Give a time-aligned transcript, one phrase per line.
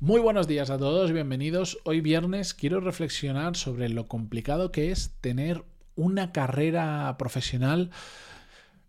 [0.00, 1.78] Muy buenos días a todos, bienvenidos.
[1.82, 5.64] Hoy viernes quiero reflexionar sobre lo complicado que es tener
[5.96, 7.90] una carrera profesional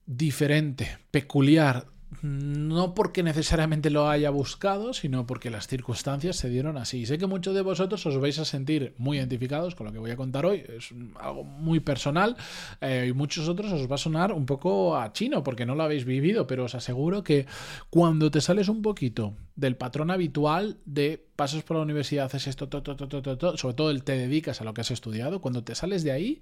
[0.05, 1.87] diferente, peculiar,
[2.21, 7.05] no porque necesariamente lo haya buscado, sino porque las circunstancias se dieron así.
[7.05, 10.11] Sé que muchos de vosotros os vais a sentir muy identificados con lo que voy
[10.11, 12.35] a contar hoy, es algo muy personal,
[12.81, 15.83] eh, y muchos otros os va a sonar un poco a chino porque no lo
[15.83, 17.45] habéis vivido, pero os aseguro que
[17.89, 22.67] cuando te sales un poquito del patrón habitual de pasas por la universidad, haces esto,
[23.55, 26.41] sobre todo el te dedicas a lo que has estudiado, cuando te sales de ahí,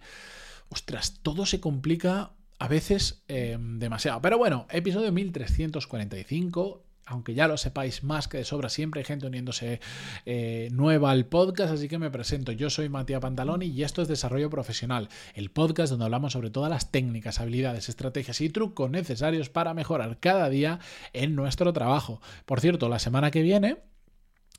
[0.70, 4.21] ostras, todo se complica a veces em, demasiado.
[4.21, 6.84] Pero bueno, episodio 1345.
[7.09, 9.79] Aunque ya lo sepáis más que de sobra, siempre hay gente uniéndose
[10.25, 12.51] eh, nueva al podcast, así que me presento.
[12.51, 16.70] Yo soy Matías Pantaloni y esto es Desarrollo Profesional, el podcast donde hablamos sobre todas
[16.70, 20.79] las técnicas, habilidades, estrategias y trucos necesarios para mejorar cada día
[21.13, 22.21] en nuestro trabajo.
[22.45, 23.77] Por cierto, la semana que viene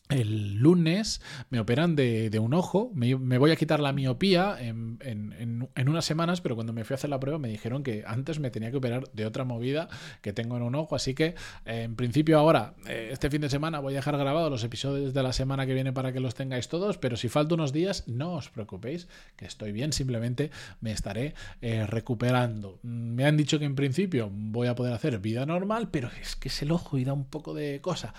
[0.09, 6.05] el lunes me operan de, un ojo, me, voy a quitar la miopía en, unas
[6.05, 8.71] semanas, pero cuando me fui a hacer la prueba me dijeron que antes me tenía
[8.71, 9.89] que operar de otra movida
[10.23, 11.35] que tengo en un ojo, así que
[11.67, 15.15] eh, en principio ahora, eh, este fin de semana voy a dejar grabados los episodios
[15.15, 18.05] de la semana que viene para que los tengáis todos, pero si falta unos días,
[18.07, 22.79] no os preocupéis, que estoy bien, simplemente me estaré eh, recuperando.
[22.83, 26.49] Me han dicho que en principio voy a poder hacer vida normal, pero es que
[26.49, 28.15] es el ojo y da un poco de cosa.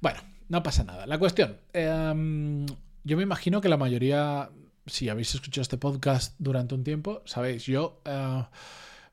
[0.00, 1.06] Bueno, no pasa nada.
[1.06, 2.66] La cuestión, em,
[3.04, 4.50] yo me imagino que la mayoría,
[4.86, 8.00] si habéis escuchado este podcast durante un tiempo, sabéis, yo...
[8.04, 8.42] Eh,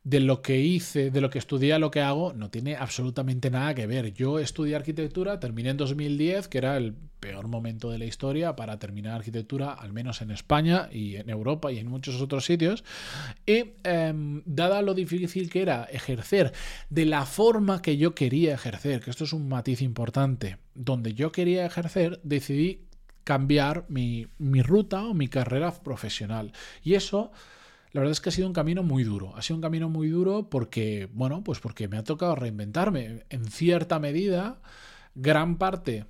[0.05, 3.73] de lo que hice, de lo que estudié lo que hago, no tiene absolutamente nada
[3.73, 4.13] que ver.
[4.13, 8.77] Yo estudié arquitectura, terminé en 2010, que era el peor momento de la historia para
[8.77, 12.83] terminar arquitectura, al menos en España y en Europa y en muchos otros sitios.
[13.47, 16.53] Y em, dada lo difícil que era ejercer
[16.91, 21.31] de la forma que yo quería ejercer, que esto es un matiz importante, donde yo
[21.31, 22.81] quería ejercer, decidí
[23.23, 26.51] cambiar mi, mi ruta o mi carrera profesional.
[26.83, 27.31] Y eso
[27.95, 29.33] la verdad es que ha sido un camino muy duro.
[29.37, 33.23] Ha sido un camino muy duro porque, bueno, pues porque me ha tocado reinventarme.
[33.29, 34.59] En cierta medida,
[35.15, 36.05] gran parte,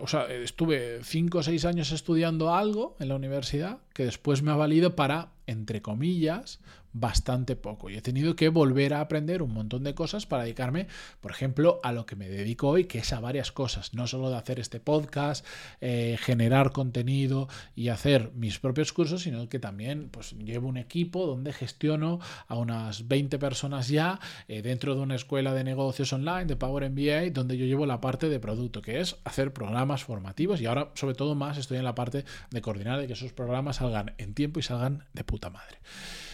[0.00, 4.50] o sea, estuve cinco o seis años estudiando algo en la universidad que después me
[4.50, 6.58] ha valido para, entre comillas,
[6.92, 10.86] bastante poco y he tenido que volver a aprender un montón de cosas para dedicarme,
[11.20, 14.30] por ejemplo, a lo que me dedico hoy, que es a varias cosas, no solo
[14.30, 15.46] de hacer este podcast,
[15.80, 21.26] eh, generar contenido y hacer mis propios cursos, sino que también pues, llevo un equipo
[21.26, 26.46] donde gestiono a unas 20 personas ya eh, dentro de una escuela de negocios online,
[26.46, 30.60] de Power MBA, donde yo llevo la parte de producto, que es hacer programas formativos
[30.60, 33.76] y ahora sobre todo más estoy en la parte de coordinar de que esos programas
[33.76, 35.78] salgan en tiempo y salgan de puta madre.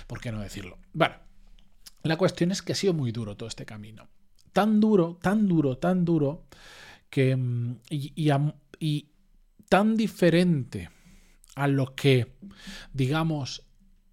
[0.09, 0.79] ¿Por qué no decirlo?
[0.93, 1.15] Bueno,
[2.03, 4.09] la cuestión es que ha sido muy duro todo este camino.
[4.53, 6.47] Tan duro, tan duro, tan duro,
[7.11, 7.37] que.
[7.37, 9.09] Mm, y,
[9.69, 10.89] tan diferente
[11.55, 12.33] a lo que,
[12.95, 13.67] digamos,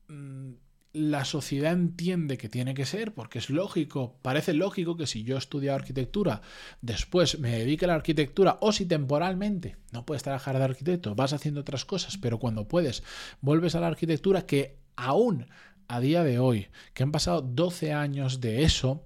[0.10, 0.52] mm,
[0.92, 5.38] la sociedad entiende que tiene que ser, porque es lógico, parece lógico que si yo
[5.38, 6.42] estudio arquitectura,
[6.82, 11.32] después me dedique a la arquitectura, o si temporalmente no puedes trabajar de arquitecto, vas
[11.32, 13.04] haciendo otras cosas, pero cuando puedes,
[13.40, 15.48] vuelves a la arquitectura que aún
[15.88, 19.04] a día de hoy, que han pasado 12 años de eso,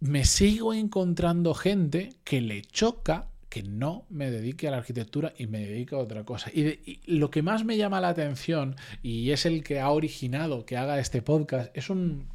[0.00, 5.46] me sigo encontrando gente que le choca que no me dedique a la arquitectura y
[5.46, 6.50] me dedique a otra cosa.
[6.50, 10.76] Y, lo que más me llama la atención, y es el que ha originado que
[10.76, 12.26] haga este podcast, es un,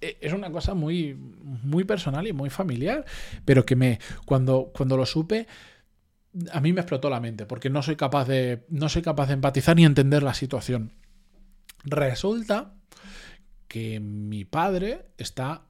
[0.00, 3.04] e, es una cosa muy, muy personal y muy familiar,
[3.44, 5.48] pero que me, cuando, cuando lo supe,
[6.52, 9.34] a mí me explotó la mente, porque no soy capaz de, no soy capaz de
[9.34, 10.92] empatizar ni entender la situación.
[11.84, 12.74] Resulta
[13.68, 15.66] que mi padre está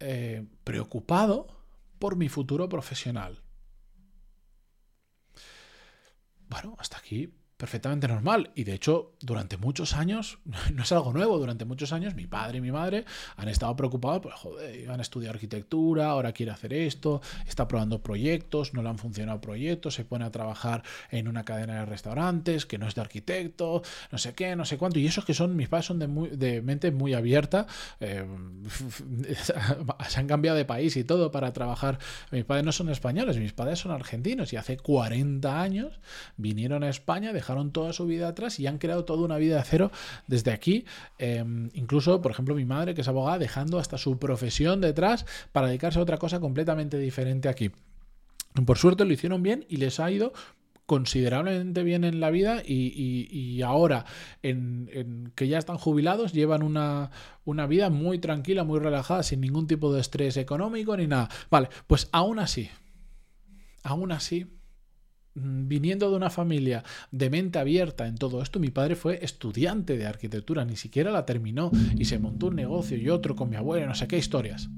[0.00, 1.46] eh, preocupado
[1.98, 3.42] por mi futuro profesional.
[6.48, 8.50] Bueno, hasta aquí perfectamente normal.
[8.54, 10.38] Y de hecho, durante muchos años,
[10.74, 13.04] no es algo nuevo, durante muchos años mi padre y mi madre
[13.36, 18.02] han estado preocupados, pues joder, iban a estudiar arquitectura, ahora quiere hacer esto, está probando
[18.02, 22.66] proyectos, no le han funcionado proyectos, se pone a trabajar en una cadena de restaurantes
[22.66, 24.98] que no es de arquitecto, no sé qué, no sé cuánto.
[24.98, 27.66] Y esos que son, mis padres son de, muy, de mente muy abierta,
[28.00, 28.24] eh,
[30.08, 31.98] se han cambiado de país y todo para trabajar.
[32.30, 36.00] Mis padres no son españoles, mis padres son argentinos y hace 40 años
[36.36, 39.64] vinieron a España, dejaron toda su vida atrás y han creado toda una vida de
[39.64, 39.90] cero
[40.26, 40.86] desde aquí.
[41.18, 45.68] Em, incluso, por ejemplo, mi madre, que es abogada, dejando hasta su profesión detrás para
[45.68, 47.70] dedicarse a otra cosa completamente diferente aquí.
[48.64, 50.32] Por suerte lo hicieron bien y les ha ido
[50.86, 54.04] considerablemente bien en la vida y, ahora
[54.42, 57.10] en, que ya están jubilados llevan una,
[57.44, 61.28] una, vida muy tranquila, muy relajada, sin ningún tipo de estrés económico ni nada.
[61.50, 62.70] Vale, pues aún así,
[63.82, 64.46] aún así,
[65.34, 70.06] viniendo de una familia de mente abierta en todo esto, mi padre fue estudiante de
[70.06, 73.86] arquitectura, ni siquiera la terminó y se montó un negocio y otro con mi abuelo,
[73.86, 74.68] no sé qué historias.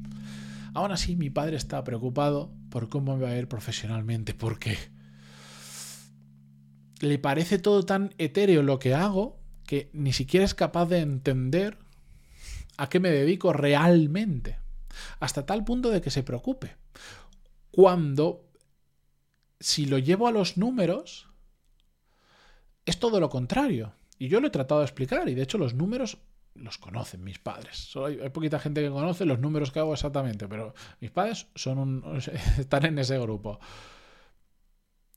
[0.74, 4.76] Aún así, mi padre está preocupado por cómo me va a ir profesionalmente, porque
[7.00, 11.78] le parece todo tan etéreo lo que hago que ni siquiera es capaz de entender
[12.76, 14.58] a qué me dedico realmente.
[15.20, 16.76] Hasta tal punto de que se preocupe.
[17.70, 18.45] Cuando,
[19.60, 21.28] si lo llevo a los números,
[22.84, 23.92] es todo lo contrario.
[24.18, 26.18] Y yo lo he tratado de explicar, y de hecho los números
[26.54, 27.76] los conocen mis padres.
[27.76, 31.78] Solo hay, poquita gente que conoce los números que hago exactamente, pero mis padres son
[31.78, 32.18] un,
[32.58, 33.58] están en ese grupo.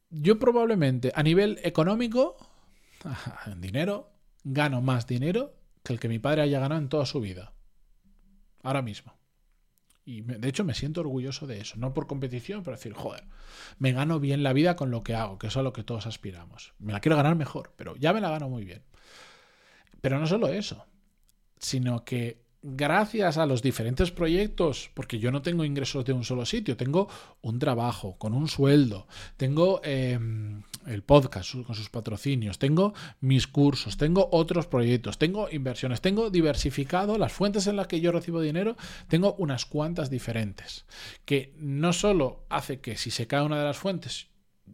[0.09, 2.37] Yo probablemente a nivel económico,
[3.45, 4.11] en dinero,
[4.43, 5.53] gano más dinero
[5.83, 7.53] que el que mi padre haya ganado en toda su vida.
[8.63, 9.18] Ahora mismo.
[10.09, 11.77] Y de hecho me siento orgulloso de eso.
[11.77, 13.25] No por competición, pero decir, joder,
[13.77, 15.83] me gano bien la vida con lo que hago, que eso es a lo que
[15.83, 16.73] todos aspiramos.
[16.79, 18.81] Me la quiero ganar mejor, pero ya me la gano muy bien.
[20.01, 20.83] Pero no solo eso,
[21.59, 26.43] sino que gracias a los diferentes proyectos, porque yo no tengo ingresos de un solo
[26.43, 27.07] sitio, tengo
[27.43, 29.05] un trabajo con un sueldo,
[29.37, 36.01] tengo em, el podcast con sus patrocinios, tengo mis cursos, tengo otros proyectos, tengo inversiones,
[36.01, 38.75] tengo diversificado las fuentes en las que yo recibo dinero,
[39.07, 40.85] tengo unas cuantas diferentes,
[41.25, 44.29] que no solo hace que si se cae una de las fuentes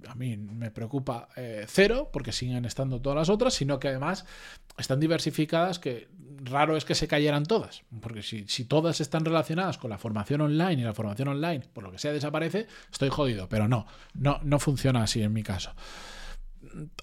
[0.08, 4.26] a mí me preocupa eh, cero, porque siguen estando todas las otras, sino que además
[4.78, 6.10] están diversificadas, que
[6.46, 10.42] raro es que se cayeran todas, porque si, si, todas están relacionadas con la formación
[10.42, 14.40] online y la formación online, por lo que sea, desaparece, estoy jodido, pero no, no,
[14.44, 15.74] no funciona así en mi caso.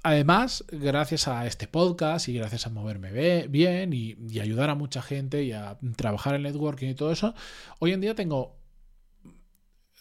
[0.02, 5.44] Además, gracias a este podcast y gracias a moverme bien y, ayudar a mucha gente
[5.44, 7.34] y a trabajar en networking y todo eso,
[7.78, 8.56] hoy en día tengo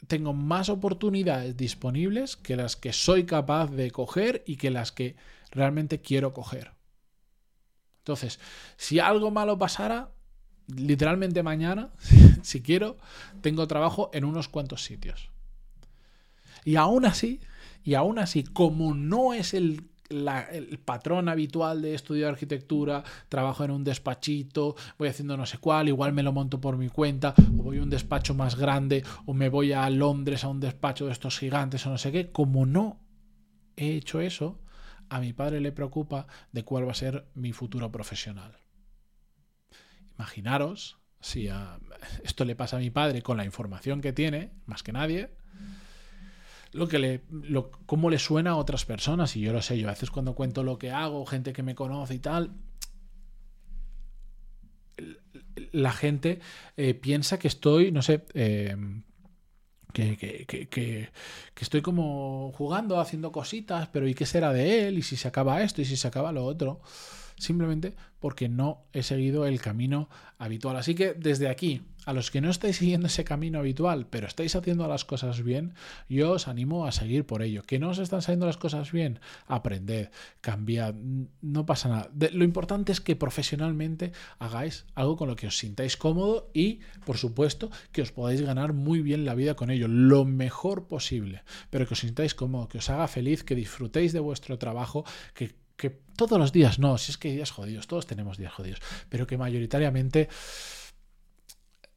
[0.07, 5.15] tengo más oportunidades disponibles que las que soy capaz de coger y que las que
[5.51, 6.71] realmente quiero coger.
[8.01, 8.39] Entonces,
[8.77, 10.11] si algo malo pasara,
[10.67, 11.91] literalmente mañana,
[12.41, 12.97] si quiero,
[13.41, 15.29] tengo trabajo en unos cuantos sitios.
[16.65, 17.39] Y aún así,
[17.83, 23.71] y aún así, como no es el el patrón habitual de estudiar arquitectura, trabajo en
[23.71, 27.63] un despachito, voy haciendo no sé cuál, igual me lo monto por mi cuenta, o
[27.63, 31.13] voy a un despacho más grande, o me voy a Londres a un despacho de
[31.13, 32.99] estos gigantes o no sé qué, como no
[33.77, 34.59] he hecho eso,
[35.11, 38.57] a mi padre le preocupa de cuál va a ser mi futuro profesional.
[40.15, 41.49] Imaginaros si
[42.23, 45.35] esto le pasa a mi padre con la información que tiene, más que nadie,
[46.71, 47.21] lo que le,
[47.85, 49.35] cómo le suena a otras personas.
[49.35, 51.75] Y yo lo sé, yo a veces cuando cuento lo que hago, gente que me
[51.75, 52.53] conoce y tal,
[55.73, 56.39] la gente
[56.77, 58.77] eh, piensa que estoy, no sé, eh,
[59.91, 61.09] que, que, que, que,
[61.59, 64.97] estoy como jugando, haciendo cositas, pero ¿y qué será de él?
[64.97, 65.81] ¿Y si se acaba esto?
[65.81, 66.81] ¿Y si se acaba lo otro?
[67.41, 70.07] Simplemente porque no he seguido el camino
[70.37, 70.77] habitual.
[70.77, 74.55] Así que desde aquí, a los que no estáis siguiendo ese camino habitual, pero estáis
[74.55, 75.73] haciendo las cosas bien,
[76.07, 77.63] yo os animo a seguir por ello.
[77.63, 80.09] Que no os están saliendo las cosas bien, aprended,
[80.39, 80.93] cambiad,
[81.41, 82.11] no pasa nada.
[82.13, 87.17] lo importante es que profesionalmente hagáis algo con lo que os sintáis cómodo y, por
[87.17, 91.41] supuesto, que os podáis ganar muy bien la vida con ello, lo mejor posible,
[91.71, 95.55] pero que os sintáis cómodo, que os haga feliz, que disfrutéis de vuestro trabajo, que
[95.81, 98.79] que todos los días no, si es que hay días jodidos, todos tenemos días jodidos,
[99.09, 100.29] pero que mayoritariamente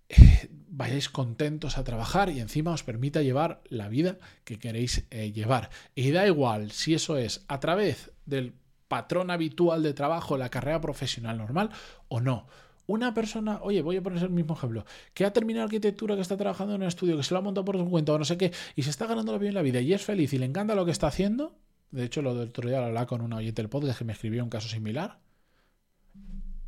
[0.08, 5.32] eh, vayáis contentos a trabajar y encima os permita llevar la vida que queréis eh,
[5.32, 5.68] llevar.
[5.94, 8.54] Y da igual si eso es a través del
[8.88, 11.68] patrón habitual de trabajo, la carrera profesional normal
[12.08, 12.46] o no.
[12.86, 16.38] Una persona, oye, voy a poner el mismo ejemplo, que ha terminado arquitectura, que está
[16.38, 18.38] trabajando en un estudio, que se lo ha montado por su cuenta o no sé
[18.38, 20.86] qué, y se está ganando bien la vida y es feliz y le encanta lo
[20.86, 21.54] que está haciendo,
[21.94, 24.42] de hecho, lo del otro día hablaba con una oyente del podcast que me escribió
[24.42, 25.20] un caso similar.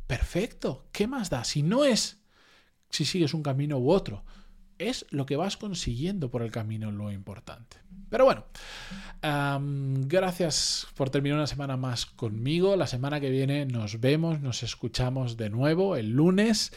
[0.07, 0.87] Perfecto.
[0.93, 1.43] ¿Qué más da?
[1.43, 2.21] Si no es
[2.89, 4.23] si sigues un camino u otro,
[4.79, 7.77] es lo que vas consiguiendo por el camino lo importante.
[8.09, 8.45] Pero bueno,
[10.07, 12.77] gracias por terminar una semana más conmigo.
[12.77, 16.71] La semana que viene nos vemos, nos escuchamos de nuevo el lunes.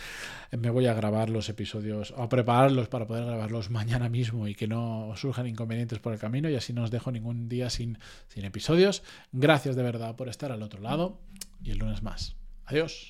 [0.51, 4.57] Me voy a grabar los episodios, o a prepararlos para poder grabarlos mañana mismo y
[4.57, 7.99] que no surjan inconvenientes por el camino y así no os dejo ningún día sin,
[8.27, 9.05] sin episodios.
[9.31, 11.21] Gracias de verdad por estar al otro lado
[11.63, 12.35] y el lunes más.
[12.67, 13.09] Adiós.